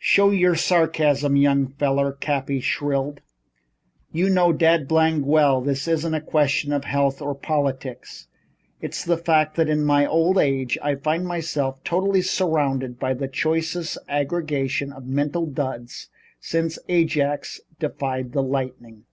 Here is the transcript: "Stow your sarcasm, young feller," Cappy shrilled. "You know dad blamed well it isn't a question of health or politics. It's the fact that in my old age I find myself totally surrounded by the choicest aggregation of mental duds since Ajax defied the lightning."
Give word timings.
"Stow 0.00 0.30
your 0.30 0.54
sarcasm, 0.54 1.36
young 1.36 1.66
feller," 1.66 2.12
Cappy 2.12 2.58
shrilled. 2.58 3.20
"You 4.10 4.30
know 4.30 4.50
dad 4.50 4.88
blamed 4.88 5.26
well 5.26 5.68
it 5.68 5.86
isn't 5.86 6.14
a 6.14 6.22
question 6.22 6.72
of 6.72 6.84
health 6.84 7.20
or 7.20 7.34
politics. 7.34 8.28
It's 8.80 9.04
the 9.04 9.18
fact 9.18 9.56
that 9.56 9.68
in 9.68 9.84
my 9.84 10.06
old 10.06 10.38
age 10.38 10.78
I 10.80 10.94
find 10.94 11.26
myself 11.26 11.84
totally 11.84 12.22
surrounded 12.22 12.98
by 12.98 13.12
the 13.12 13.28
choicest 13.28 13.98
aggregation 14.08 14.90
of 14.90 15.04
mental 15.06 15.44
duds 15.44 16.08
since 16.40 16.78
Ajax 16.88 17.60
defied 17.78 18.32
the 18.32 18.42
lightning." 18.42 19.04